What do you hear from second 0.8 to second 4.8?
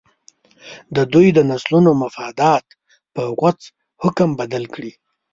د دوی د نسلونو مفادات په غوڅ حکم بدل